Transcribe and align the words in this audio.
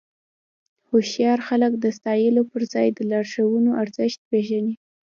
هوښیار 0.89 1.39
خلک 1.47 1.71
د 1.79 1.85
ستایلو 1.97 2.41
پر 2.51 2.61
ځای 2.73 2.87
د 2.93 2.99
لارښوونو 3.11 3.71
ارزښت 3.83 4.19
پېژني. 4.29 4.75